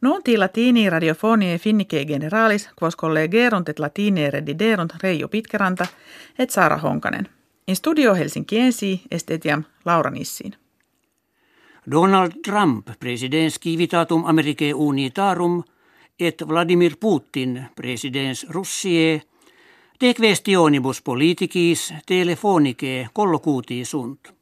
[0.00, 5.86] Nunti latini radiofonie finnike generalis quos collegerunt et latine rediderunt Reijo Pitkeranta
[6.38, 7.28] et Saara Honkanen.
[7.68, 10.52] In studio Helsinkiensi est etiam Laura Nissin.
[11.90, 15.62] Donald Trump, presidens civitatum Americae unitarum,
[16.20, 19.22] et Vladimir Putin, presidens Russie,
[20.00, 24.34] de questionibus politicis telefonike collocuti sunt.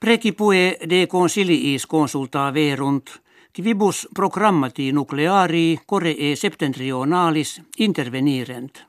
[0.00, 3.10] Precipue de consiliis consulta verunt,
[3.52, 8.86] quibus programmati nucleari coree septentrionalis intervenirent.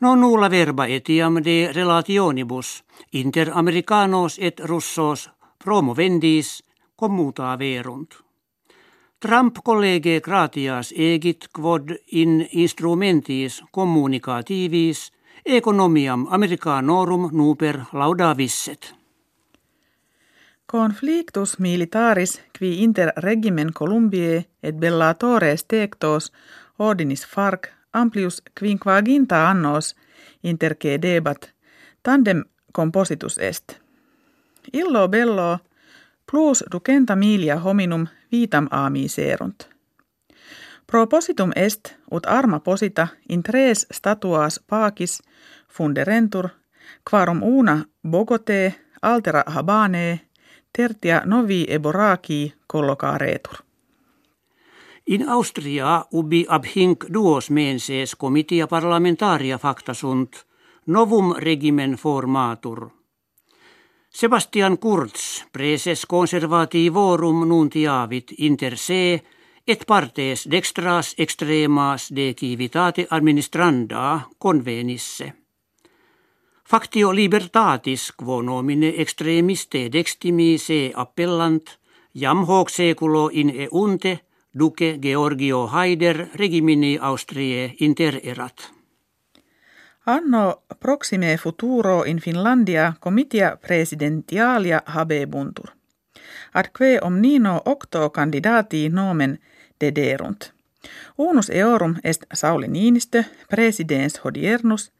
[0.00, 6.62] Non nulla verba etiam de relationibus inter americanos et russos promovendis
[6.96, 8.14] commuta verunt.
[9.18, 15.10] Trump college gratias egit quod in instrumentis communicativis
[15.44, 19.03] economiam americanorum nuper laudavisset.
[20.72, 26.32] Conflictus militaris qui inter regimen Columbiae et bellatores tectos
[26.78, 29.96] ordinis farc amplius quinquaginta annos
[30.42, 31.54] interque debat
[32.02, 33.80] tandem compositus est.
[34.72, 35.58] Illo bello
[36.30, 39.68] plus ducenta milia hominum vitam ami serunt.
[40.86, 45.22] Propositum est ut arma posita in tres statuas pacis
[45.68, 46.48] funderentur
[47.10, 50.20] quarum una Bogote altera habane
[50.76, 53.62] tertia novi eboraki collocaretur.
[55.06, 60.46] In Austria ubi ab hinc duos menses comitia parlamentaria facta sunt,
[60.86, 62.88] novum regimen formatur.
[64.08, 69.22] Sebastian Kurz, preses conservativorum nuntiavit inter se,
[69.66, 72.34] et partes dextras extremas de
[73.10, 75.43] administranda convenisse.
[76.70, 81.74] Factio libertatis quo nomine extremiste dextimi se appellant,
[82.14, 84.20] jam hoc seculo in eunte
[84.58, 88.70] duce Georgio Haider regimini Austrie intererat.
[90.06, 95.68] Anno proxime futuro in Finlandia comitia presidentialia habebuntur.
[96.54, 99.38] Adque omnino octo candidati nomen
[99.80, 100.52] dederunt.
[101.18, 104.92] Unus eorum est Sauli Niinistö, presidens hodiernus,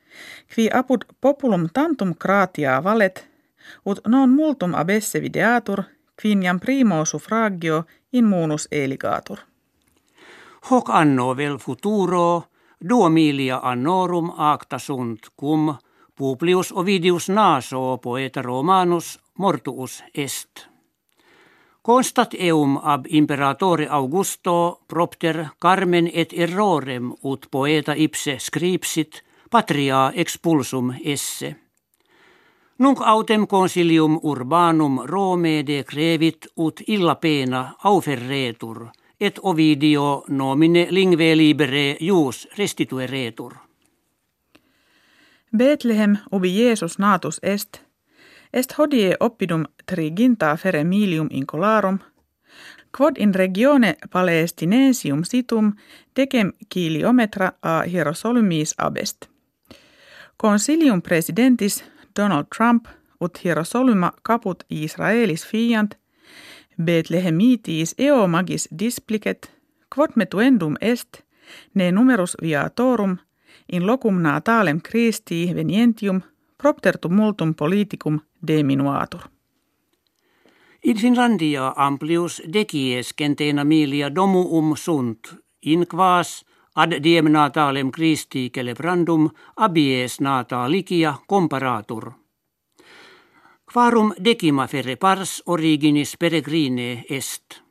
[0.55, 3.27] qui apud populum tantum gratia valet,
[3.87, 5.83] ut non multum abesse videatur,
[6.23, 9.39] quiniam primo suffragio in munus eligatur.
[10.71, 12.45] Hoc anno vel futuro,
[12.89, 15.77] duo milia annorum acta sunt cum
[16.17, 20.69] Publius Ovidius Naso poeta Romanus mortuus est.
[21.83, 30.95] Constat eum ab imperatore Augusto propter carmen et errorem ut poeta ipse scripsit patria expulsum
[31.05, 31.57] esse.
[32.79, 38.89] Nunc autem consilium urbanum Rome decrevit ut illa pena auferretur–
[39.21, 43.53] et Ovidio nomine lingve libere jus restitueretur.
[45.57, 47.81] Bethlehem ubi Jeesus natus est,
[48.53, 51.99] est hodie oppidum triginta feremilium incolarum,
[52.99, 55.73] quod in regione Palestinensium situm
[56.17, 59.34] decem kiliometra a Hierosolumis abest.
[60.37, 61.85] Consilium presidentis
[62.21, 62.87] Donald Trump
[63.21, 65.95] ut Hierosoluma caput Israelis fiant–
[66.83, 69.51] Betlehemitis eo magis displicet,
[69.95, 71.23] quod metuendum est,
[71.75, 73.17] ne numerus viatorum,
[73.73, 76.21] in locum natalem Christi venientium,
[76.59, 79.21] propter multum politicum deminuatur.
[80.85, 86.45] In Finlandia amplius decies centena milia domuum sunt, in quas
[86.75, 92.13] ad diem natalem Christi celebrandum abies natalicia comparatur.
[93.73, 97.63] Quarum decima ferre pars originis peregrine est.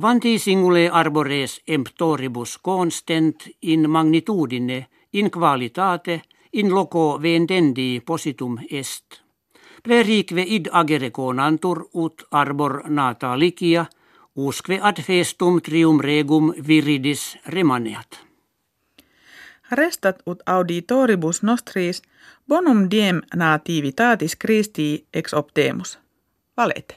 [0.00, 6.22] Quanti singule arbores emptoribus constent in magnitudine, in qualitate,
[6.52, 9.20] in loco vendendi positum est.
[9.82, 13.88] Prerique id agere conantur ut arbor natalicia,
[14.34, 18.29] usque ad festum trium regum viridis remaneat.
[19.70, 22.02] Restat ut auditoribus nostris
[22.48, 25.98] bonum diem nativitatis Christi ex optemus.
[26.56, 26.96] Valete.